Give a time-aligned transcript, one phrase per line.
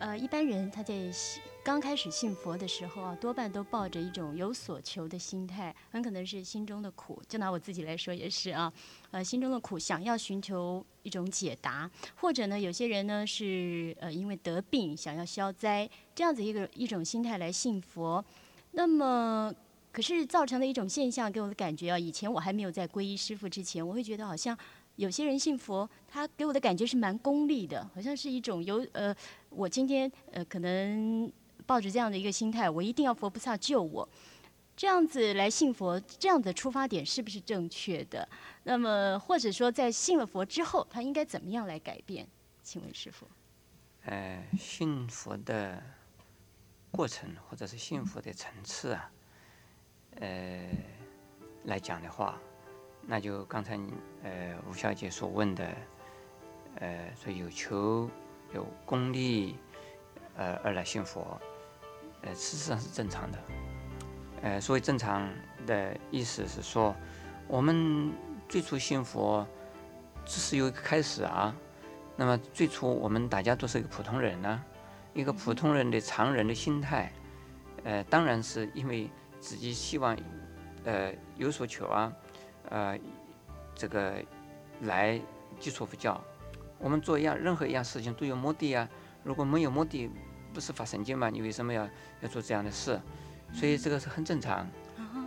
[0.00, 0.94] 呃，一般人他在
[1.64, 7.20] 刚开始信佛的时候啊，多半都抱着一种有所求的心态，很可能是心中的苦。
[7.28, 8.72] 就拿我自己来说也是啊，
[9.10, 18.24] 呃，心中的苦想要寻求一种解答，或者呢，有些人呢是呃因为得病想要消灾，这样子一个一种心态来信佛。
[18.72, 19.52] 那么，
[19.92, 24.56] 可是造成的一种现象给我的感觉啊，以前我还没有在皈依师傅之前，我会觉得好像。
[24.96, 29.14] 有些人信佛，他给我的感觉是蛮功利的，好像是一种有呃，
[29.48, 31.32] 我今天呃可能
[31.64, 34.08] 抱着这样的一个心态，我一定要佛菩萨救我，
[34.76, 38.28] 这样子来信佛，这样的出发点是不是正确的？
[38.64, 42.26] 那么或者说在信了佛之后，他应该怎么样来改变？
[42.64, 43.24] 请问师傅？
[44.06, 45.80] 呃，信佛的
[46.90, 49.10] 过程或者是幸福的层次啊，
[50.20, 50.68] 呃，
[51.64, 52.38] 来讲的话。
[53.10, 53.78] 那就刚才
[54.22, 55.66] 呃吴小姐所问的，
[56.76, 58.10] 呃说有求
[58.52, 59.56] 有功利，
[60.36, 61.40] 呃而来信佛，
[62.20, 63.38] 呃事实上是正常的。
[64.42, 65.26] 呃所谓正常
[65.66, 66.94] 的意思是说，
[67.46, 68.12] 我们
[68.46, 69.46] 最初信佛
[70.26, 71.54] 只是有一个开始啊。
[72.14, 74.62] 那么最初我们大家都是一个普通人呢，
[75.18, 77.12] 一个普通人的常人的心态，
[77.82, 80.16] 呃当然是因为自己希望
[80.84, 82.12] 呃有所求啊。
[82.70, 82.96] 呃，
[83.74, 84.22] 这个
[84.82, 85.20] 来
[85.58, 86.22] 接触佛教，
[86.78, 88.88] 我们做一样任何一样事情都有目的啊。
[89.24, 90.08] 如果没有目的，
[90.52, 91.30] 不是发神经嘛？
[91.30, 91.88] 你为什么要
[92.20, 93.00] 要做这样的事？
[93.52, 94.68] 所以这个是很正常。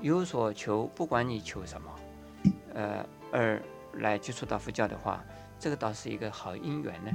[0.02, 2.00] 有所求，不管你求什么，
[2.76, 3.62] 呃，而
[3.96, 5.22] 来接触到佛教的话，
[5.62, 7.12] 这个倒是一个好因缘呢。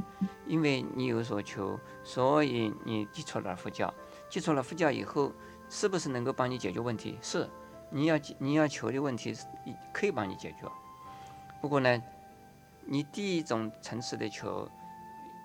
[0.47, 3.93] 因为你有所求，所以你接触了佛教。
[4.31, 5.31] 接触了佛教以后，
[5.69, 7.19] 是不是能够帮你解决问题？
[7.21, 7.51] 是。
[7.89, 9.47] 你要你要求的问题是
[9.93, 10.69] 可以帮你解决，
[11.61, 12.03] 不过呢，
[12.85, 14.69] 你第一种层次的求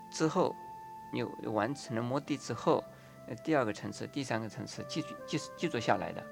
[0.10, 0.56] 之后，
[1.14, 2.84] 你完成了目的之后，
[3.44, 6.26] 第二个层次、第三个层次记住记记住下来的。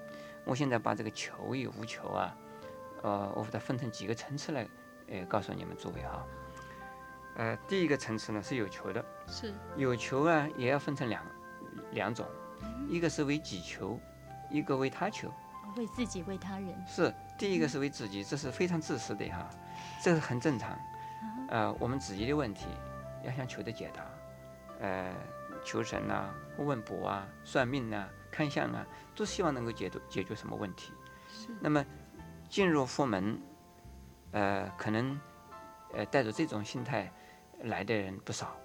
[0.45, 2.35] 我现在把这个求与无求啊，
[3.03, 4.67] 呃，我把它分成几个层次来，
[5.09, 6.25] 呃，告诉你们诸位哈。
[7.39, 11.25] 呃，第一个层次呢是有求的，是有求啊，也要分成两
[11.93, 12.27] 两种，
[12.89, 13.97] 一个是为己求，
[14.49, 15.31] 一个为他求。
[15.77, 19.49] 为自己，为他人是第一个是为自己，这是非常自私的哈，
[20.03, 20.77] 这是很正常。
[21.47, 22.65] 呃，我们自己的问题
[23.23, 24.03] 要想求得解答，
[24.81, 25.13] 呃，
[25.63, 28.85] 求神呐、问卜啊、算命啊、看相啊，
[29.15, 30.91] 都希望能够解读解决什么问题。
[31.29, 31.47] 是。
[31.61, 31.85] 那么
[32.49, 33.39] 进入佛门，
[34.31, 35.17] 呃，可能
[35.93, 37.09] 呃带着这种心态
[37.63, 38.55] 来的人不少。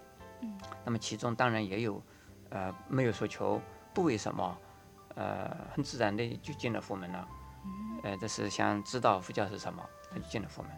[0.41, 0.59] 嗯。
[0.85, 2.03] 那么其中当然也有
[2.51, 3.61] 呃没有所求，
[3.93, 4.59] 不为什么。
[5.17, 7.29] 呃，很自然的就进了佛门了，
[8.03, 10.73] 呃，这是想知道佛教是什么，他就进了佛门。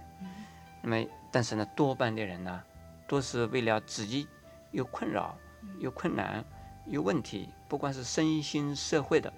[0.83, 2.63] 那么，但是呢，多半的人呢，
[3.09, 4.29] 都是为了自己
[4.73, 5.35] 有困扰、
[5.79, 6.45] 有困难、
[6.85, 9.33] 有问题，不管是身心、社会的、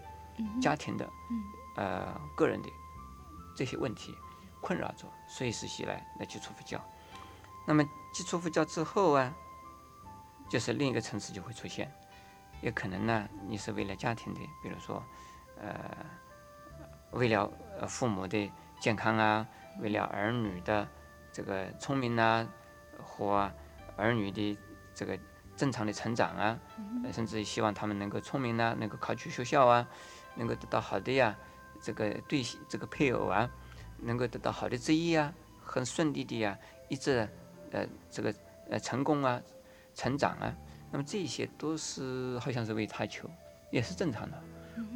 [0.61, 1.09] 家庭的，
[1.77, 2.69] 呃，个人的
[3.55, 4.13] 这些问题
[4.61, 6.85] 困扰着，随时袭来来接触佛教。
[7.69, 7.85] 那么，
[8.15, 9.31] 基础佛教之后啊，
[10.49, 11.93] 就是另一个层次就会出现。
[12.63, 15.05] 也可能呢，你是为了家庭的，比如说，
[15.61, 15.79] 呃，
[17.11, 19.47] 为了呃父母的健康啊，
[19.81, 20.89] 为了儿女的
[21.31, 22.49] 这个聪明啊，
[23.05, 23.53] 或
[23.99, 24.59] 儿女的
[24.95, 25.19] 这个
[25.55, 26.59] 正常的成长啊，
[27.13, 29.87] 甚至希望他们能够聪明啊，能够考取学校啊，
[30.35, 31.37] 能够得到好的呀，
[31.83, 33.51] 这个对这个配偶啊，
[33.99, 36.59] 能够得到好的职业啊，很顺利的呀，
[36.89, 37.29] 一直
[37.73, 38.35] 呃这个
[38.71, 39.41] 呃成功啊，
[39.95, 40.55] 成长啊。
[40.91, 43.29] 那么这些都是好像是为他求，
[43.71, 44.43] 也是正常的。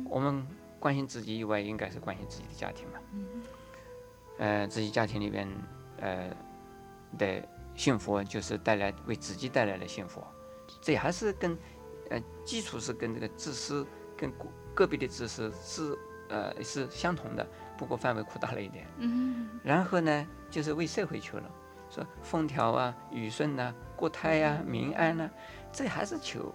[0.09, 0.47] 我们
[0.81, 2.99] 关心自己以外，应该是关心自己的家庭嘛。
[4.39, 5.47] 呃，自己家庭里边，
[5.99, 6.31] 呃
[7.19, 10.25] 的幸福就是带来为自己带来的幸福，
[10.81, 11.57] 这还是跟
[12.09, 15.99] 呃基础是跟这个自私跟个个别的自私是
[16.31, 17.47] 呃是相同的，
[17.77, 18.87] 不过范围扩大了一点。
[19.63, 21.51] 然后呢，就是为社会求了。
[21.93, 25.29] 说风调啊，雨顺呐，国泰呀，民安呐，
[25.71, 26.55] 这还是求，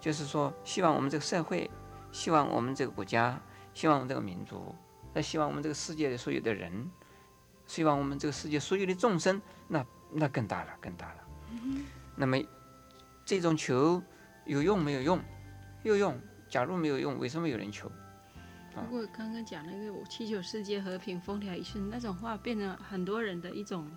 [0.00, 1.70] 就是说希望我们这个社会，
[2.10, 3.38] 希望我们这个国家，
[3.74, 4.74] 希望我们这个民族，
[5.12, 6.90] 那希望我们这个世界的所有的人，
[7.66, 11.16] 希望我们这个世界所有的众生，那那更大了，更大了。
[12.16, 12.38] 那么
[13.26, 14.02] 这种求
[14.46, 15.20] 有用没有用？
[15.82, 16.18] 有用。
[16.48, 17.92] 假如没有用，为什么有人求？
[18.74, 23.90] 不过刚刚讲那个“祈求世界和平，风调雨顺”那种话，变成很多人的一种。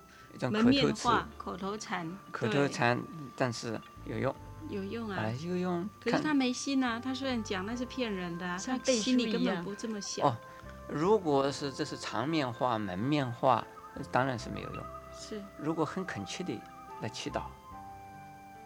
[0.49, 3.01] 门面话、口头禅、口头禅，
[3.35, 4.35] 但是有用。
[4.69, 5.17] 有用啊。
[5.19, 5.87] 哎，有用。
[6.01, 10.27] 可是他没心啊，他虽然讲那是骗人的啊，他心里根本不这么想。
[10.27, 10.35] 哦
[10.89, 13.65] 如果是这是场面话、门面话，
[14.11, 14.83] 当然是没有用。
[15.17, 16.61] 是，如果很恳切的
[17.01, 17.43] 来祈祷，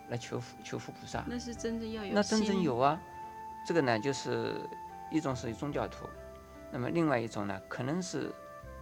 [0.09, 2.99] 来求福求福菩萨，那是真正要有那真正有啊。
[3.67, 4.67] 这个呢，就是
[5.11, 6.07] 一种是宗教徒，
[6.71, 8.33] 那么另外一种呢，可能是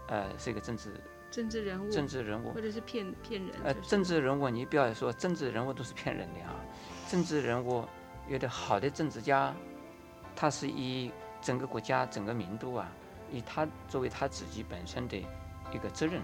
[0.07, 0.99] 呃是一个政治
[1.35, 2.61] 政治人物，政治人物或。
[2.61, 3.51] 者是骗骗人。
[3.65, 6.55] 呃，就是政治人物你不要说政治人物都是骗人的啊，
[7.09, 7.83] 政治人物
[8.29, 9.53] 有的好的政治家，
[10.33, 11.11] 他是以
[11.41, 12.89] 整个国家整个民族啊，
[13.29, 15.17] 以他作为他自己本身的
[15.73, 16.21] 一个责任，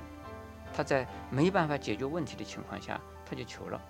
[0.74, 3.82] 他在没办法解决问题的情况下，他就求了。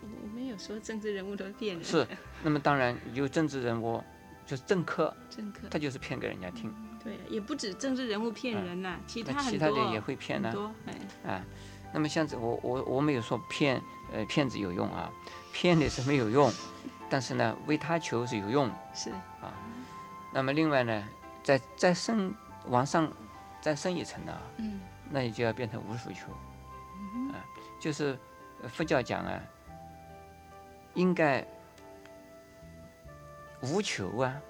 [0.00, 2.06] 我没有说政治人物都是骗人，是，
[2.44, 4.00] 那么当然有政治人物，
[4.46, 5.68] 就是政客，政客。
[5.68, 6.72] 他就是骗给人家听，
[7.02, 10.56] 对，也不止政治人物骗人呐、其他其他的也会骗呢很。
[10.56, 11.44] 多，哎，啊，
[11.92, 13.82] 那么像这我我我没有说骗
[14.12, 15.10] 呃骗子有用啊，
[15.52, 16.50] 骗的是没有用，
[17.10, 18.70] 但是呢为他求是有用。
[18.94, 19.10] 是
[19.40, 19.52] 啊
[20.32, 21.08] 那么另外呢，
[21.42, 22.32] 再再升
[22.68, 23.10] 往上
[23.60, 26.30] 再升一层呢，嗯那你就要变成无所求，
[27.32, 27.42] 啊，
[27.80, 28.18] 就是
[28.62, 29.40] 呃佛教讲啊，
[30.94, 31.46] 应该
[33.62, 34.40] 无求啊，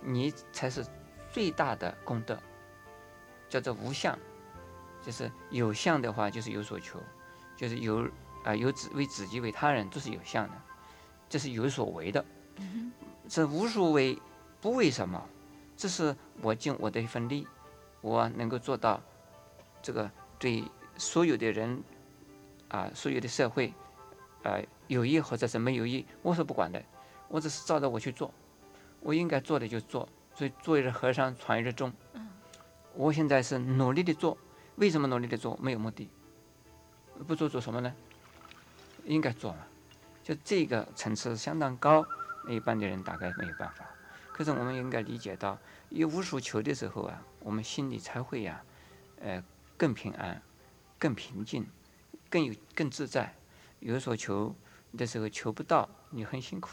[0.00, 0.84] 你才是
[1.30, 2.38] 最大的功德，
[3.48, 4.18] 叫做无相，
[5.02, 7.00] 就是有相的话就是有所求，
[7.56, 8.08] 就是有
[8.44, 10.54] 啊、有自为自己为他人都是有相的，
[11.28, 12.24] 这是有所为的，
[13.28, 14.18] 这无所为
[14.60, 15.22] 不为什么？
[15.76, 17.46] 这是我尽我的一份力，
[18.00, 19.00] 我能够做到
[19.80, 20.64] 这个对
[20.96, 21.82] 所有的人
[22.68, 23.72] 啊，所有的社会
[24.42, 26.82] 啊有益或者是没有益，我是不管的，
[27.30, 28.34] 我只是照着我去做，
[28.98, 31.92] 我应该做的就做，所以做一日和尚传一日钟。
[32.92, 34.36] 我现在是努力的做，
[34.74, 35.56] 为什么努力的做？
[35.62, 36.10] 没有目的，
[37.28, 37.94] 不做做什么呢？
[39.04, 39.58] 应该做嘛，
[40.24, 42.04] 就这个层次相当高，
[42.48, 43.88] 一般的人大概没有办法。
[44.32, 45.56] 可是我们应该理解到，
[45.88, 48.60] 一无所求的时候啊，我们心里才会呀、
[49.20, 49.42] 呃，
[49.76, 50.42] 更平安、
[50.98, 51.64] 更平静、
[52.28, 53.32] 更有更自在。
[53.78, 54.54] 有所求
[54.98, 56.70] 的时候求不到，你很辛苦；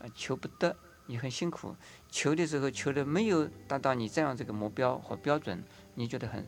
[0.00, 0.74] 啊，求不得，
[1.06, 1.74] 你很辛苦。
[2.08, 5.62] 求的时候求的没有达到你这样这个目标和标准，
[5.94, 6.44] 你觉得很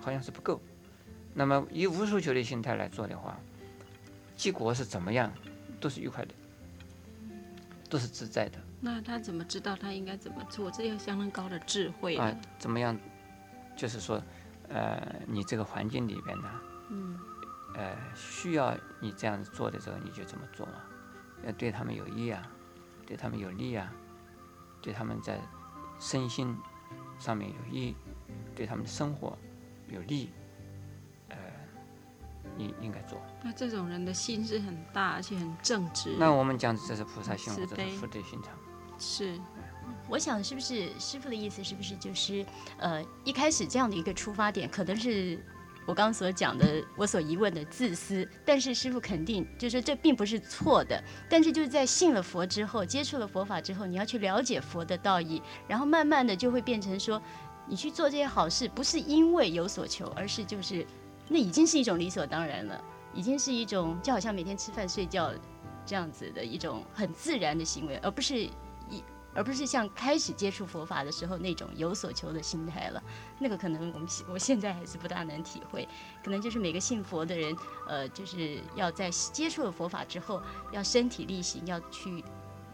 [0.00, 0.60] 好像是不够。
[1.34, 3.38] 那么以无所求的心态来做的话，
[4.36, 5.32] 结果是怎么样，
[5.80, 6.34] 都是愉快的，
[7.90, 8.58] 都是自在的。
[8.80, 10.70] 那他怎么知道他应该怎么做？
[10.70, 12.98] 这要相当高的智慧啊。，怎么样？
[13.76, 14.22] 就是说，
[14.68, 16.50] 呃，你这个环境里边呢，
[16.88, 17.18] 嗯，
[17.74, 20.82] 呃，需要你这样子做的时候，你就怎么做嘛，
[21.44, 22.50] 要对他们有益啊，
[23.06, 23.92] 对他们有利啊，
[24.82, 25.40] 对他们在
[25.98, 26.54] 身心
[27.18, 27.94] 上面有益，
[28.54, 29.38] 对他们的生活
[29.88, 30.30] 有利，
[31.28, 31.36] 呃，
[32.58, 33.22] 应应该做。
[33.42, 36.16] 那这种人的心是很大，而且很正直。
[36.18, 38.52] 那我们讲这是菩萨心，慈悲或者是福德心肠。
[38.98, 39.38] 是
[40.08, 42.44] 我想是不是师傅的意思是不是就是
[42.78, 45.38] 呃一开始这样的一个出发点，可能是
[45.86, 51.00] 我刚所讲的我所疑问的自私，但是师傅肯定就是说这并不是错的，
[51.30, 57.22] 但是就是在信了佛之后，接触了佛法之后，你要去了解佛的道义，然后慢慢的就会变成说，
[57.66, 60.84] 你去做这些好事，不是因为有所求，而是就是
[61.28, 62.84] 那已经是一种理所当然了，
[63.14, 65.32] 已经是一种就好像每天吃饭睡觉
[65.84, 68.48] 这样子的一种很自然的行为，而不是
[69.36, 73.02] 而不是像开始接触佛法的时候那种有所求的心态了。
[73.38, 75.86] 那个可能我们我现在还是不大能体会，
[76.24, 77.54] 可能就是每个信佛的人，
[77.86, 82.24] 呃，就是要在接触了佛法之后，要身体力行，要去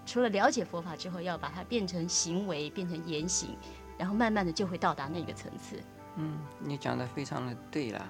[0.06, 3.56] 除了了解佛法之后，要把它变成行为，变成言行，
[3.98, 5.82] 然后慢慢的就会到达那个层次。
[6.16, 8.06] 嗯，你讲的非常的对了，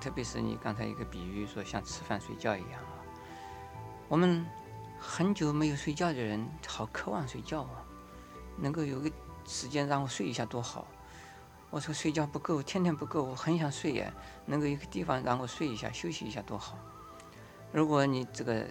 [0.00, 2.98] 特别是你刚才一个比喻说像吃饭睡觉一样啊，
[4.08, 4.46] 我们
[4.98, 7.83] 很久没有睡觉的人，好渴望睡觉啊，
[8.56, 9.10] 能够有个
[9.46, 10.86] 时间让我睡一下多好。
[11.70, 14.12] 我说睡觉不够，天天不够，我很想睡耶，
[14.46, 16.78] 能够有个地方让我睡一下，休息一下多好。
[17.72, 18.64] 如果你这个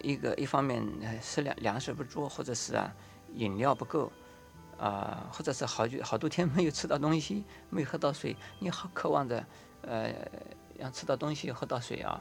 [0.00, 2.90] 一个一方面呃食粮粮食不足，或者是啊
[3.34, 4.10] 饮料不够，
[4.78, 9.44] 啊、或者是好久好多天没有吃到东西，没喝到水，你好渴望着，
[9.82, 10.12] 呃，
[10.78, 12.18] 要吃到东西，喝到水啊，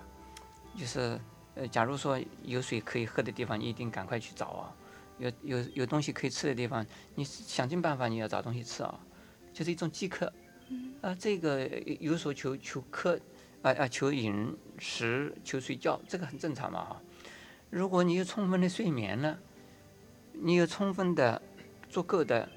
[0.78, 1.18] 就是
[1.56, 4.75] 呃，假如说有水可以喝的地方，你一定赶快去找啊，
[5.17, 9.00] 有有有东西可以吃的地方，你想尽办法你要找东西吃啊，
[9.53, 10.32] 就是一种饥渴，
[11.01, 11.67] 啊，这个
[12.00, 13.20] 有所求求渴，
[13.62, 17.01] 啊啊，求饮食，求睡觉，这个很正常嘛啊。
[17.70, 19.39] 如果你有充分的睡眠了，
[20.34, 21.41] 你有充分的
[21.89, 22.50] 足够的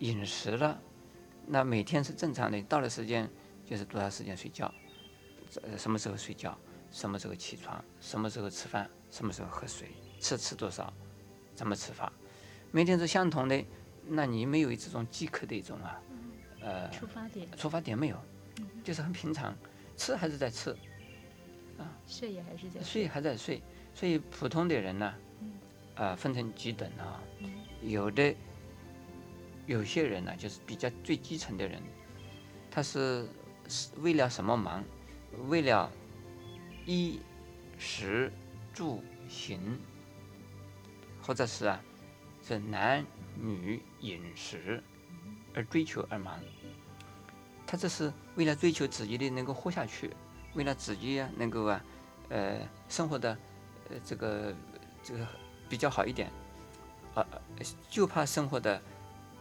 [0.00, 0.80] 饮食了，
[1.46, 3.28] 那每天是正常的，到了时间
[3.64, 4.72] 就是多少时间睡觉，
[5.62, 6.58] 呃，什么时候睡觉，
[6.90, 9.88] 什么时候起床，什么时候吃饭，什么时候喝水，
[10.20, 10.92] 吃吃多少，
[11.58, 12.12] 怎么吃法，
[12.70, 13.64] 每天是相同的，
[14.06, 16.00] 那你没有这种饥渴的一种啊，
[16.60, 18.16] 呃，出发点，出发点没有，
[18.84, 19.52] 就是很平常，
[19.96, 20.70] 吃还是在吃，
[21.76, 21.82] 啊。
[22.06, 23.08] 睡也还是在睡。
[23.08, 23.60] 还在睡，
[23.92, 25.14] 所以普通的人呢，
[25.96, 27.20] 啊、分成几等啊，
[27.82, 28.32] 有的
[29.66, 31.82] 有些人呢，就是比较最基层的人，
[32.70, 33.28] 他是
[33.66, 34.84] 是为了什么忙？
[35.48, 35.90] 为了
[36.86, 37.18] 衣
[37.78, 38.32] 食
[38.72, 39.76] 住行，
[41.28, 41.78] 或者是啊，
[42.42, 43.04] 是男
[43.36, 44.82] 女饮食
[45.54, 46.40] 而追求而忙。
[47.66, 50.10] 他这是为了追求自己的能够活下去，
[50.54, 51.84] 为了自己啊能够啊，
[52.30, 53.36] 呃，生活的
[53.90, 54.54] 呃这个
[55.02, 55.26] 这个
[55.68, 56.30] 比较好一点，
[57.14, 57.26] 呃，
[57.90, 58.80] 就怕生活的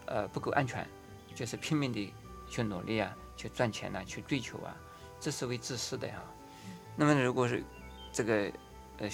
[0.08, 0.86] 呃不够安全，
[1.34, 2.14] 就是拼命的
[2.50, 4.76] 去努力啊，去赚钱呐、去追求啊，
[5.22, 6.22] 这是为自私的呀、
[6.98, 7.64] 那么如果是
[8.12, 8.52] 这个
[8.98, 9.10] 呃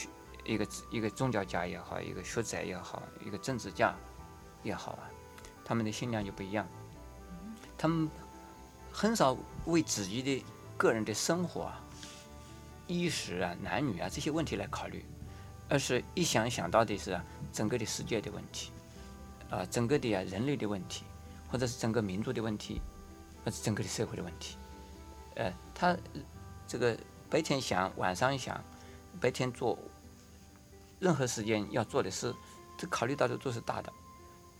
[0.45, 3.95] 一个一个宗教家也好，一个学者也好，一个政治家
[4.61, 5.09] 也好啊，
[5.63, 6.67] 他们的信仰就不一样，
[7.77, 8.09] 他们
[8.91, 10.45] 很少为自己的
[10.77, 11.81] 个人的生活啊、
[12.87, 15.05] 衣食啊、男女啊这些问题来考虑，
[15.69, 17.19] 而是一想想到的是
[17.51, 18.71] 整个的世界的问题，
[19.49, 21.05] 啊整个的啊人类的问题，
[21.49, 22.81] 或者是整个民族的问题，
[23.45, 24.57] 或者整个的社会的问题，
[25.35, 25.95] 呃，他
[26.67, 26.97] 这个
[27.29, 28.61] 白天想，晚上想，
[29.19, 29.77] 白天做
[31.03, 32.33] 任何时间要做的事，
[32.77, 33.93] 这考虑到的都是大的，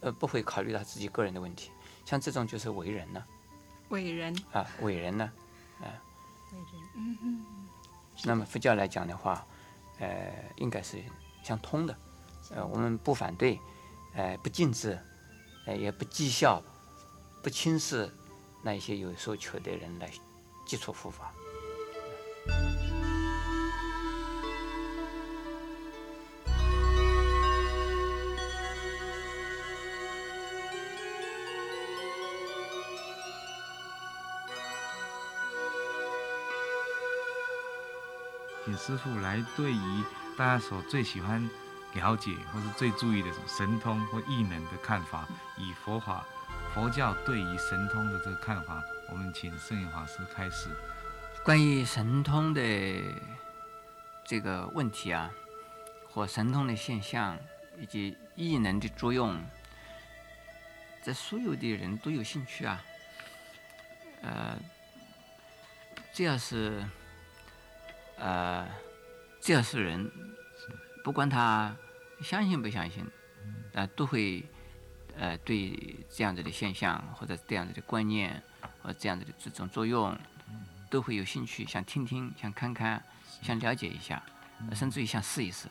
[0.01, 1.71] 呃，不会考虑到自己个人的问题。
[2.03, 3.23] 像这种就是伟人呢，
[3.87, 5.31] 伟人，啊，伟人呢，
[5.79, 5.87] 啊，
[6.51, 6.59] 伟
[6.99, 7.45] 人
[8.25, 9.47] 那么佛教来讲的话，
[9.99, 11.01] 呃，应该是
[11.41, 11.97] 相通的，
[12.51, 13.57] 呃，我们不反对，
[14.13, 14.99] 呃，不禁止，
[15.65, 16.61] 呃，也不讥笑，
[17.41, 18.13] 不轻视
[18.61, 20.11] 那一些有所求的人来
[20.65, 21.33] 接触佛法。
[38.77, 40.03] 师傅来对于
[40.37, 41.49] 大家所最喜欢
[41.93, 45.27] 了解或是最注意的什么神通或异能的看法，
[45.57, 46.25] 以佛法
[46.73, 50.69] 佛教对于神通的这个看法，我们请圣严法师开始。
[51.43, 52.61] 关于神通的
[54.25, 55.29] 这个问题啊，
[56.09, 57.37] 或神通的现象
[57.79, 59.39] 以及异能的作用，
[61.03, 62.81] 这所有的人都有兴趣啊。
[64.21, 64.57] 呃，
[66.13, 66.83] 只要是
[68.17, 68.67] 呃，
[69.39, 70.11] 只要是人，
[71.03, 71.75] 不管他
[72.21, 73.05] 相信不相信，
[73.73, 74.43] 呃，都会
[75.17, 78.41] 呃对这样子的现象或者这样子的观念
[78.81, 80.17] 或者这样子的这种作用。
[80.89, 83.03] 都会有兴趣，想听听，想看看，
[83.41, 84.21] 想了解一下，
[84.75, 85.67] 甚至于想试一试。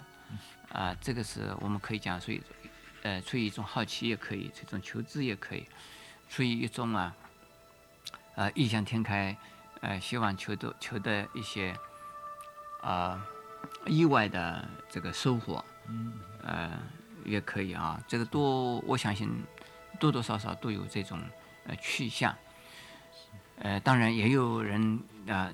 [0.71, 2.43] 啊、这个是我们可以讲，属于
[3.03, 5.65] 呃，出于一种好奇也可以，出一种求知也可以，
[6.29, 7.15] 出于一种啊，
[8.35, 9.37] 呃，异想天开，
[9.81, 11.73] 呃，希望求得求得一些
[12.83, 13.27] 啊、
[13.87, 15.65] 意外的这个收获，
[16.43, 16.71] 呃，
[17.25, 17.99] 也可以啊。
[18.07, 19.31] 这个多，我相信
[19.99, 21.19] 多多少少都有这种
[21.67, 22.37] 呃去向。
[23.59, 25.53] 呃，当然也有人啊、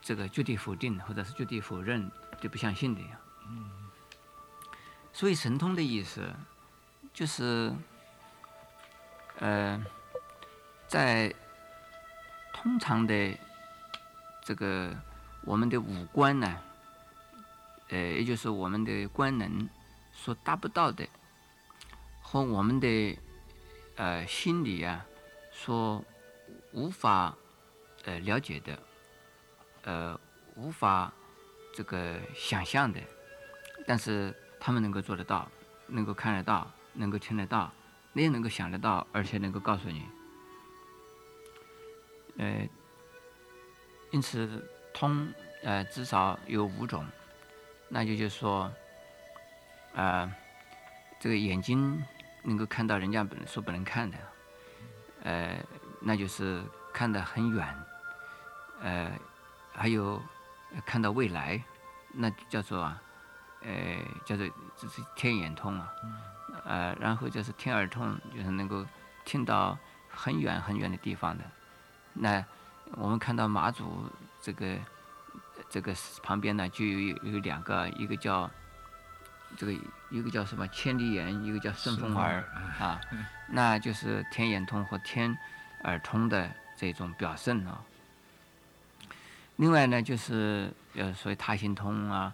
[0.00, 2.08] 这个绝对否定或者是绝对否认，
[2.40, 3.18] 就不相信的呀。
[5.12, 6.32] 所以神通的意思
[7.12, 7.72] 就是，
[9.40, 9.84] 呃，
[10.86, 11.34] 在
[12.52, 13.36] 通常的
[14.44, 14.94] 这个
[15.42, 16.56] 我们的五官呢，
[17.88, 19.68] 呃，也就是我们的官能
[20.12, 21.06] 所达不到的，
[22.20, 23.18] 和我们的
[23.96, 25.04] 呃心理啊
[25.50, 26.04] 所
[26.72, 27.34] 无法
[28.04, 28.78] 呃了解的，
[29.82, 30.20] 呃
[30.54, 31.12] 无法
[31.72, 33.00] 这个想象的，
[33.86, 35.48] 但是他们能够做得到，
[35.86, 37.72] 能够看得到，能够听得到，
[38.12, 40.04] 你也能够想得到，而且能够告诉你。
[42.36, 42.68] 呃，
[44.10, 47.04] 因此通呃至少有五种，
[47.88, 48.70] 那就就是说，
[49.94, 50.30] 呃，
[51.18, 52.04] 这个眼睛
[52.42, 54.18] 能够看到人家本所不能看的，
[55.24, 55.56] 呃，
[56.00, 57.66] 那就是看得很远，
[58.82, 59.10] 呃，
[59.72, 60.20] 还有
[60.74, 61.62] 呃看到未来，
[62.12, 63.02] 那就叫做啊，
[63.62, 65.92] 呃，叫做这是天眼通啊，
[66.64, 68.84] 呃，然后就是天耳通，就是能够
[69.24, 69.76] 听到
[70.10, 71.44] 很远很远的地方的。
[72.12, 72.44] 那
[72.92, 74.04] 我们看到马祖
[74.40, 74.76] 这个
[75.70, 78.50] 这个旁边呢，就有有两个，一个叫
[79.56, 79.72] 这个
[80.10, 82.42] 一个叫什么千里眼，一个叫顺风耳
[82.78, 83.00] 啊，
[83.48, 85.36] 那就是天眼通和天
[85.84, 87.82] 耳通的这种表现啊。
[89.56, 92.32] 另外呢，就是呃，所谓他心通啊，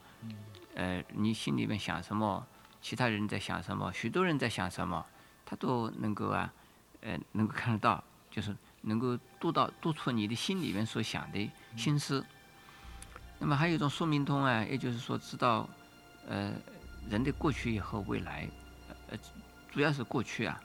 [0.74, 2.46] 呃，你心里面想什么，
[2.80, 5.04] 其他人在想什么，许多人在想什么，
[5.44, 6.52] 他都能够啊，
[7.00, 12.24] 呃，能够看得到，就是能够读到读出你的心里面所想的心思。
[13.44, 15.68] 那么还有一种说明通啊，也就是说知道，
[16.26, 16.54] 呃，
[17.10, 18.48] 人的过去和未来，
[19.10, 19.18] 呃，
[19.70, 20.58] 主要是过去啊，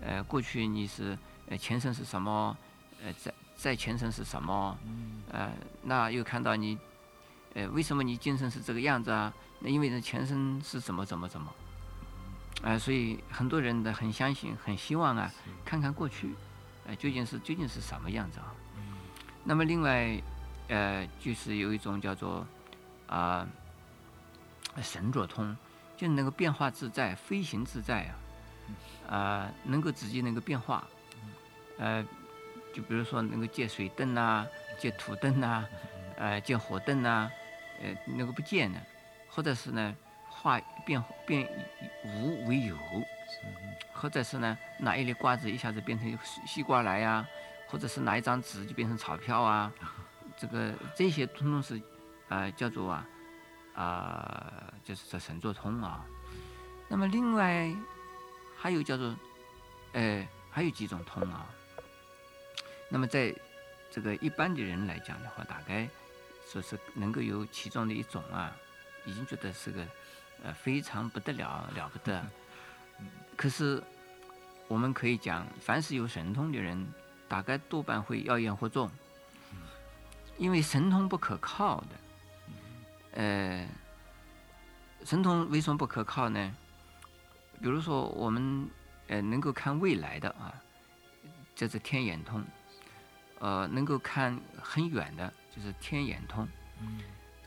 [0.00, 1.16] 呃，过去你是
[1.48, 2.56] 呃前身是什么，
[3.00, 4.76] 呃，在在前身是什么，
[5.30, 5.52] 呃，
[5.84, 6.76] 那又看到你，
[7.54, 9.32] 呃，为什么你今生是这个样子啊？
[9.60, 11.54] 那因为呢前身是怎么怎么怎么，
[12.64, 15.32] 啊，所以很多人呢很相信，很希望啊，
[15.64, 16.34] 看看过去，
[16.84, 18.52] 呃，究竟是究竟是什么样子啊？
[19.44, 20.20] 那么另外。
[20.68, 22.46] 呃，就是有一种叫做
[23.06, 23.46] 啊
[24.82, 25.56] 神作通，
[25.96, 28.06] 就是能够变化自在、飞行自在
[29.08, 30.86] 啊，啊，能够直接能够变化，
[31.78, 32.04] 呃，
[32.74, 34.46] 就比如说能够借水灯呐，
[34.78, 35.66] 借土灯呐，
[36.16, 37.30] 呃，借火灯呐，
[37.82, 38.78] 呃，能够不见呢，
[39.28, 39.96] 或者是呢
[40.28, 41.48] 化变变
[42.04, 42.76] 无为有，
[43.92, 47.26] 或者是呢拿一粒瓜子一下子变成西瓜来呀，
[47.66, 49.72] 或者是拿一张纸就变成钞票啊。
[50.38, 51.82] 这个这些通通是，
[52.28, 53.06] 呃，叫做啊，
[53.74, 56.06] 啊，就是这神作通啊。
[56.88, 57.74] 那么另外
[58.56, 59.14] 还有叫做，
[59.92, 61.44] 呃，还有几种通啊。
[62.88, 63.34] 那么在
[63.90, 65.88] 这个一般的人来讲的话，大概
[66.46, 68.54] 说是能够有其中的一种啊，
[69.04, 69.86] 已经觉得是个
[70.44, 72.24] 呃非常不得了了不得。
[73.36, 73.82] 可是
[74.68, 76.86] 我们可以讲，凡是有神通的人，
[77.28, 78.88] 大概多半会妖言惑众。
[80.38, 83.68] 因为神通不可靠的，呃，
[85.04, 86.54] 神通为什么不可靠呢？
[87.60, 88.70] 比如说我们
[89.08, 90.54] 呃能够看未来的啊，
[91.56, 92.44] 这是天眼通，
[93.40, 96.46] 呃，能够看很远的，就是天眼通。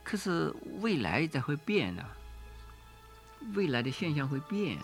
[0.04, 2.06] 可是未来在会变的，
[3.54, 4.78] 未来的现象会变。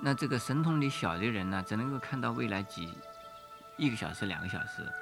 [0.00, 2.92] 那这个神通力小的人呢，只能够看到未来几
[3.76, 4.92] 一个小时、两个小时。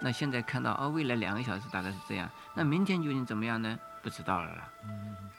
[0.00, 2.30] 那现在看到哦，未来两个小时大概是这样。
[2.54, 3.78] 那明天究竟怎么样呢？
[4.02, 4.68] 不知道了啦。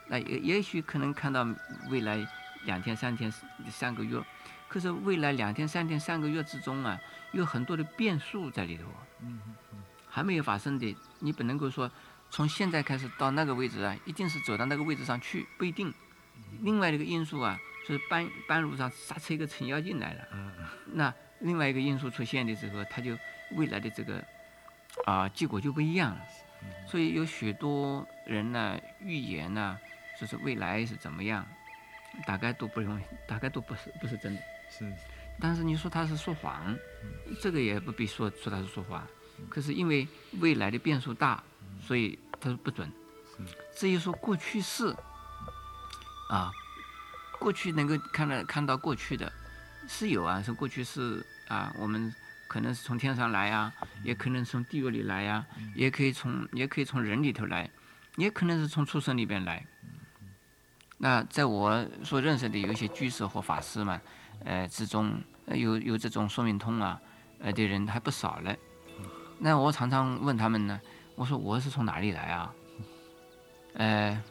[0.08, 1.48] 那也也许可能看到
[1.90, 2.28] 未来
[2.66, 3.32] 两天、三天、
[3.70, 4.20] 三个月。
[4.68, 7.00] 可是未来两天、三天、三个月之中啊，
[7.32, 8.84] 有很多的变数在里头。
[10.10, 11.90] 还没有发生的，你不能够说
[12.30, 15.94] 从现在开始到那个位置啊，一定是走到那个位置上去，不一定。
[16.62, 20.28] 另外一个因素啊，就是半半路上刹车一个程咬金来了。
[20.94, 23.18] 那另外一个因素出现的时候，它就
[23.52, 24.24] 未来的这个。
[25.06, 26.22] 啊，结果就不一样了。
[26.88, 29.78] 所以有许多人呢，预言呢，
[30.20, 31.46] 就是未来是怎么样，
[32.26, 34.42] 大概都不容易，大概都不是不是真的。
[34.72, 34.92] 是。
[35.40, 36.76] 但是你说他是说谎，
[37.40, 39.06] 这个也不必说说他是说谎。
[39.50, 40.08] 可是因为
[40.40, 41.44] 未来的变数大，
[41.80, 42.92] 所以他说不准。
[43.76, 44.96] 至于说过去式，
[46.32, 46.52] 啊，
[47.40, 49.32] 过去能够看到看到过去的，
[49.88, 52.14] 是有啊，是过去是啊，我们。
[52.50, 53.74] 可能是从天上来呀，
[54.04, 55.46] 也可能从地狱里来呀，
[55.76, 57.70] 也可以从也可以从人里头来，
[58.16, 59.66] 也可能是从畜生里边来。
[60.98, 64.00] 那在我所认识的有一些居士或法师嘛，
[64.46, 66.98] 呃之中有有这种说明通啊，
[67.40, 68.58] 呃的人还不少嘞。
[69.38, 70.80] 那我常常问他们呢，
[71.16, 72.54] 我说我是从哪里来啊？
[73.74, 74.24] 呃，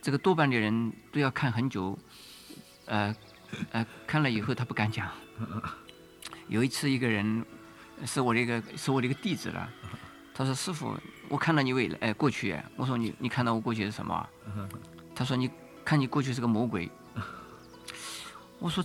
[0.00, 1.98] 这个多半的人都要看很久，
[2.86, 3.12] 呃
[3.72, 5.08] 呃看了以后他不敢讲。
[6.48, 7.44] 有一次，一个人
[8.04, 9.68] 是我的一个是我的一个弟子了。
[10.34, 10.96] 他说：“师傅，
[11.28, 14.28] 我看到你未来，哎，过去。”我说：“你你看到我过去是什么？”
[15.14, 15.48] 他说：“你
[15.84, 16.90] 看你过去是个魔鬼。”
[18.58, 18.84] 我说：“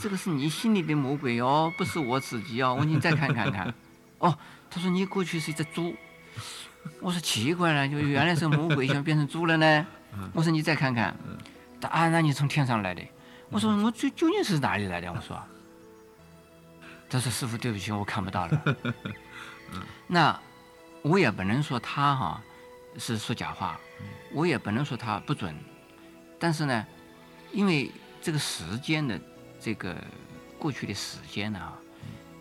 [0.00, 3.74] 这个是你心里的魔鬼哦，不是我自己哦。”我说：“你再看看看。”
[4.18, 4.36] 哦，
[4.70, 5.94] 他说：“你过去是一只猪。”
[7.00, 9.86] 我说：“奇怪了，就原来是魔鬼，现在变成猪了呢？”
[10.34, 11.16] 我说：“你再看看。”
[11.88, 13.02] 啊，那你从天上来的？
[13.52, 15.40] 我说：“我究究竟是哪里来的？”我说。
[17.08, 18.76] 他说：“师傅，对不起，我看不到了。
[20.08, 20.40] 那
[21.02, 22.42] 我也不能说他哈
[22.98, 23.78] 是说假话，
[24.32, 25.54] 我也不能说他不准。
[26.38, 26.86] 但是呢，
[27.52, 29.20] 因为这个时间的
[29.60, 29.94] 这个
[30.58, 31.72] 过去的时间呢，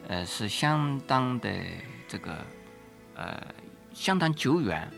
[0.08, 1.50] 呃，是相当的
[2.08, 2.46] 这个
[3.16, 3.46] 呃
[3.94, 4.90] 相当久远。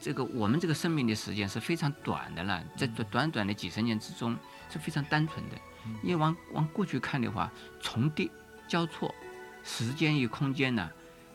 [0.00, 4.36] 这个我们这个生命的时间是非常短的了，在短短的几十年之中
[4.74, 5.56] 是非常单纯的。
[6.02, 8.28] 因为往往过去看的话，重叠。”
[8.66, 9.14] 交错，
[9.62, 10.90] 时间与空间呢，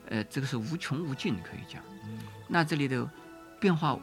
[0.08, 1.80] 呃，这个是无穷无尽，可以讲。
[2.48, 3.08] 那这里的
[3.60, 3.96] 变化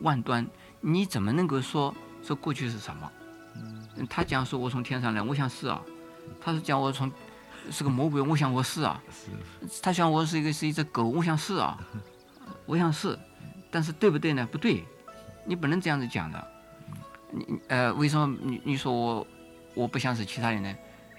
[0.00, 0.46] 万端，
[0.80, 3.12] 你怎么能够说说过去是什么？
[4.08, 5.82] 他讲说我从天上来，我想是啊。
[6.40, 7.12] 他是讲我从
[7.70, 9.02] 是个魔鬼，我想我是啊。
[9.82, 11.78] 他想我是一个是一只狗，我想是啊。
[12.64, 13.18] 我想是，
[13.70, 14.48] 但是对不对呢？
[14.50, 14.82] 不对，
[15.44, 16.48] 你不能这样子讲的。
[17.32, 19.26] 你呃，为什么你你说我
[19.74, 20.74] 我不像是其他人呢？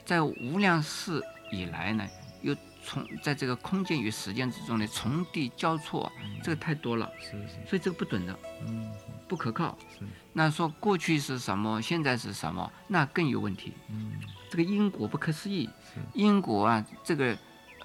[0.05, 1.21] 在无量世
[1.51, 2.07] 以来呢，
[2.41, 6.11] 又从在这个空间与时间之中呢重叠交错，
[6.43, 8.91] 这个太多了，是是，所以这个不准的，嗯
[9.27, 9.77] 不可靠。
[9.97, 13.73] 是，那说过去是什么，现在是什么，那更有问题。
[13.89, 14.13] 嗯
[14.49, 17.35] 这个因果不可思议是，因果啊，这个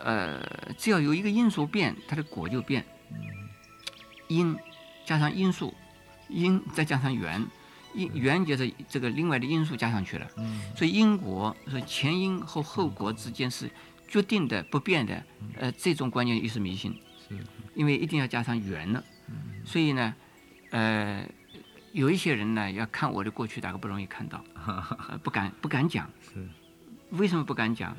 [0.01, 0.43] 呃，
[0.77, 2.85] 只要有一个因素变，它的果就变。
[4.27, 4.55] 因
[5.07, 5.73] 加上因素，
[6.29, 7.43] 因再加上缘，
[7.95, 10.27] 因缘就是这个另外的因素加上去了。
[10.37, 13.71] 嗯所以因果，是前因和后果之间是
[14.07, 15.23] 决定的、不变的。
[15.57, 16.95] 呃，这种观念也是迷信，
[17.29, 17.37] 是，
[17.75, 19.03] 因为一定要加上缘了。
[19.65, 20.15] 所以呢，
[20.71, 21.25] 呃，
[21.93, 26.09] 有一些人呢，要看我的过去，大概不容易看到，呃不敢不敢讲。
[26.23, 26.49] 是
[27.11, 27.97] 为什么不敢讲？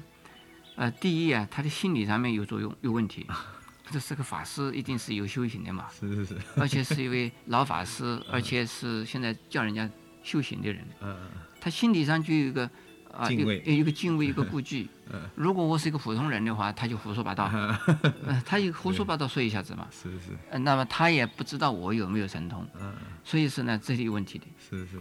[0.75, 3.27] 呃，第一啊，他的心理上面有作用，有问题。
[3.91, 9.89] 这是个法师，一定是有修行的嘛，是是是， 而且是一位老法师，而且是现在叫人家
[10.23, 11.27] 修行的人，嗯嗯
[11.59, 12.69] 他心理上就有一个
[13.11, 13.61] 啊，敬畏。
[13.65, 15.21] 有有一个敬畏，一个顾忌 嗯。
[15.35, 17.45] 如果我是一个普通人的话，他就胡说八道，
[18.25, 22.93] 呃他一胡说八道说一下子嘛，是是，呃那么他也不知道我有没有神通，嗯。
[23.23, 24.45] 所以是呢，这是有问题的。
[24.69, 24.99] 是是，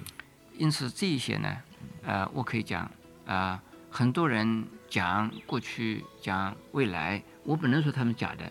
[0.57, 1.57] 因此这一些呢，
[2.03, 2.91] 呃，我可以讲
[3.27, 8.51] 啊、很多人讲过去，讲未来，我不能说他们假的，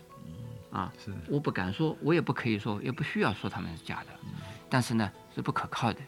[0.70, 4.08] 啊，是我不敢说，我也不可以说，也不需要说他们是假的，
[4.68, 6.00] 但是呢是不可靠的。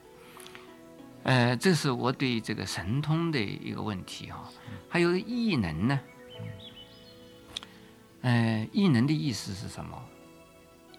[1.23, 4.51] 呃，这是我对这个神通的一个问题哈、
[4.89, 6.01] 还有异能呢，
[8.23, 10.03] 呃，异能的意思是什么？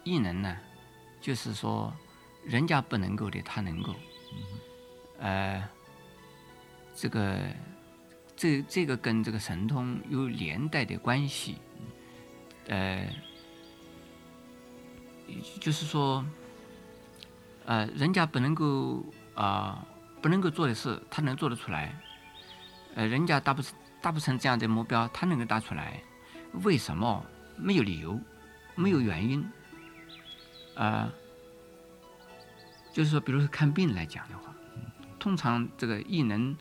[0.04, 0.56] 异能呢，
[1.20, 1.92] 就是说
[2.44, 3.94] 人家不能够的，他能够。
[5.18, 5.62] 呃，
[6.94, 7.38] 这个
[8.36, 11.58] 这这个跟这个神通有连带的关系，
[12.66, 13.08] 呃，
[15.60, 16.24] 就是说，
[17.64, 19.86] 呃，人家不能够啊、
[20.20, 21.96] 不能够做的事，他能做得出来，
[22.94, 26.02] 呃，人家达不成达不成这样的目标，他能够达出来，
[26.62, 27.24] 为什么？
[27.54, 28.18] 没有理由，
[28.74, 29.44] 没有原因，
[30.74, 31.12] 啊、
[32.92, 34.52] 就是说，比如说看病来讲的话，
[35.18, 36.56] 通常这个异能，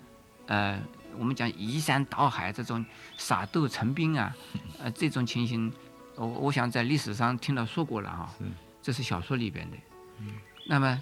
[0.47, 0.79] 呃，
[1.17, 2.86] 我们讲移山倒海这种
[3.17, 4.36] 撒豆成兵啊，
[4.79, 5.71] 呃，这种情形，
[6.15, 8.45] 我我想在历史上听到说过了啊、是
[8.82, 9.78] 这是小说里边的。
[10.67, 11.02] 那么，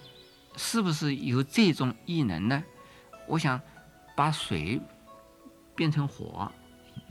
[0.56, 2.64] 是不是有这种异能呢？
[3.28, 3.60] 我想
[4.16, 4.80] 把水
[5.76, 6.52] 变成火，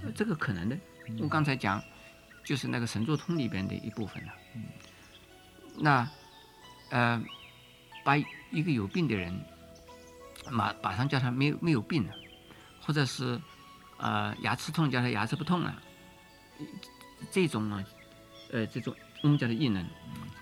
[0.02, 0.76] 呃这个可能的。
[1.20, 1.82] 我刚才讲，
[2.44, 4.32] 就是那个神作通里边的一部分了。
[5.76, 6.08] 那，
[6.90, 7.22] 呃，
[8.04, 9.38] 把一个有病的人，
[10.50, 12.12] 马马上叫他没有没有病了，
[12.80, 13.40] 或者是
[13.98, 15.82] 呃牙齿痛叫他牙齿不痛了，
[17.30, 17.84] 这种啊，
[18.50, 19.84] 呃这种我们叫的异能，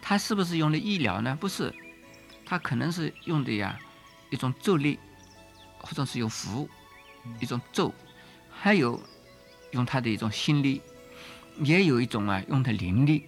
[0.02, 1.36] 他是不是用的医疗呢？
[1.40, 1.72] 不是，
[2.44, 3.78] 他可能是用的呀
[4.30, 4.98] 一种咒力，
[5.78, 6.68] 或者是用符，
[7.40, 7.92] 一种咒，
[8.50, 9.00] 还有
[9.72, 10.80] 用他的一种心力，
[11.58, 13.24] 也有一种啊用的灵力。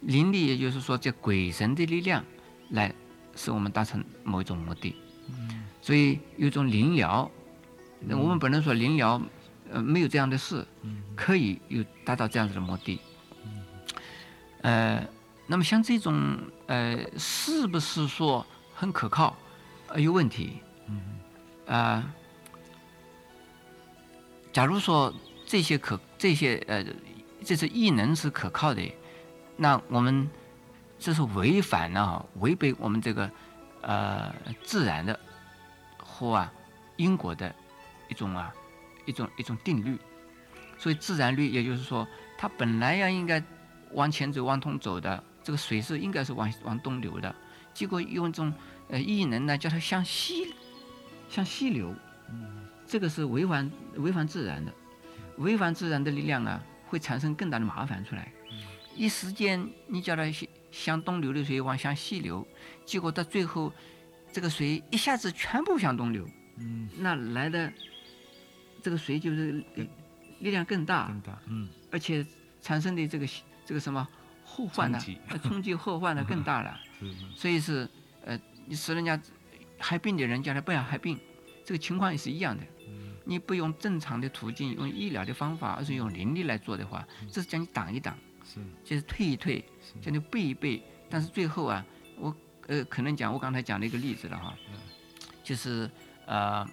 [0.00, 2.24] 灵力也就是说，这鬼神的力量
[2.70, 2.94] 来
[3.36, 4.96] 使我们达成某一种目的。
[5.82, 7.30] 所以有一种灵疗，
[8.00, 9.20] 那我们不能说灵疗
[9.72, 10.66] 呃没有这样的事，
[11.16, 13.00] 可以有达到这样子的目的。
[14.62, 15.02] 呃，
[15.46, 19.36] 那么像这种呃，是不是说很可靠？
[19.88, 20.62] 呃，有问题。
[21.66, 22.12] 啊、
[24.52, 25.14] 假如说
[25.46, 26.84] 这些可这些呃，
[27.44, 28.82] 这是异能是可靠的，
[29.56, 30.28] 那我们
[30.98, 33.30] 这是违反了哈，违背我们这个
[33.82, 35.18] 呃自然的
[36.02, 36.52] 或啊
[36.96, 37.54] 因果的
[38.08, 38.52] 一种啊
[39.10, 39.98] 一种一种定律。
[40.78, 43.42] 所以自然律，也就是说，它本来要应该
[43.92, 47.34] 往前走、往东走的，这个水是应该是往往东流的，
[47.74, 48.50] 结果用一种
[48.88, 50.54] 呃异能呢，叫它向西
[51.28, 51.94] 向西流，
[52.86, 54.72] 这个是违反违反自然的，
[55.36, 58.32] 违反自然的力量啊，会产生更大的麻烦出来。
[58.96, 62.46] 一时间你叫它向向东流的水往向西流，
[62.86, 63.70] 结果到最后，
[64.32, 66.26] 这个水一下子全部向东流，
[66.58, 67.70] 嗯，那来的
[68.82, 69.64] 这个水就是
[70.40, 72.24] 力量更大，更大，嗯，而且
[72.60, 73.26] 产生的这个
[73.64, 74.06] 这个什么
[74.44, 76.80] 后患呢冲击，呃冲击后患呢 更大了。
[77.34, 77.88] 所以是
[78.24, 79.20] 呃，你使人家
[79.78, 81.18] 害病的人叫他不要害病，
[81.64, 82.62] 这个情况也是一样的。
[83.24, 88.58] 你不用正常的途径，用医疗的方法，而是用灵力来做的话，这是叫你挡一挡，是。
[88.82, 89.64] 就是退一退，
[90.00, 90.82] 叫你背一背。
[91.08, 91.84] 但是最后啊，
[92.16, 92.34] 我
[92.66, 94.54] 呃可能讲我刚才讲了一个例子了哈，
[95.44, 95.88] 就是
[96.26, 96.66] 呃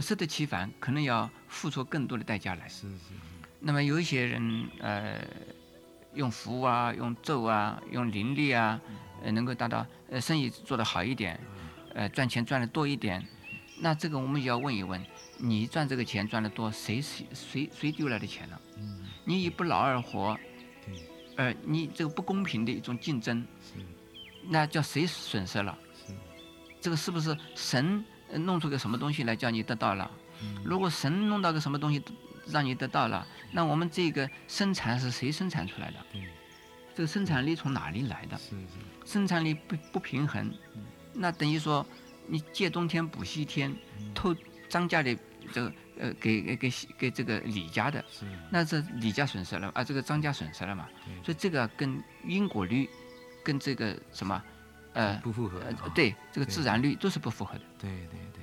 [0.00, 2.68] 适得其反，可能要付出更多的代价来。
[2.68, 3.14] 是是，
[3.60, 5.20] 那么有一些人呃
[6.14, 8.80] 用符啊、用咒啊、用灵力啊，
[9.22, 11.38] 呃能够达到呃生意做得好一点，
[11.94, 13.24] 呃赚钱赚得多一点，
[13.80, 15.04] 那这个我们也要问一问，
[15.36, 18.58] 你赚这个钱赚得多，谁谁谁谁丢来的钱呢？
[18.76, 20.38] 嗯，你以不劳而获，
[20.86, 20.94] 对，
[21.36, 23.80] 呃，你这个不公平的一种竞争，是
[24.48, 25.76] 那叫谁损失了？
[25.94, 26.14] 是，
[26.80, 30.10] 这个是不是神呃弄出个什么东西来叫你得到了？
[30.42, 30.62] 嗯。
[30.64, 32.02] 如果神弄到个什么东西
[32.46, 35.96] 让你得到了，那我们这个生产是谁生产出来的？
[36.94, 38.36] 这个生产力从哪里来的？
[38.38, 40.52] 是是，生产力不不平衡，
[41.12, 41.86] 那等于说
[42.26, 43.72] 你借东天补西天，
[44.14, 44.34] 偷
[44.68, 45.16] 张家的
[45.52, 48.04] 这个呃给给给给这个李家的，
[48.50, 50.88] 那这李家损失了啊，这个张家损失了嘛，
[51.24, 52.90] 所以这个跟因果律，
[53.44, 54.42] 跟这个什么，
[54.98, 55.60] 呃不符合
[55.94, 57.60] 对这个自然律都是不符合的。
[57.78, 58.42] 对对对，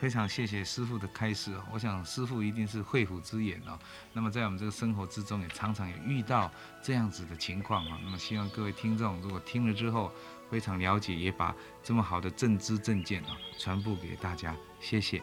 [0.00, 1.64] 非常谢谢师傅的开示哦。
[1.72, 3.78] 我想师傅一定是慧虎之眼哦。
[4.12, 7.98] 那么在我们这个生活之中，也常常有遇到这样子的情况啊。
[8.04, 10.12] 那么希望各位听众如果听了之后
[10.50, 14.56] 非常了解，也把这么好的正知正见啊传播给大家。
[14.80, 15.20] 谢谢。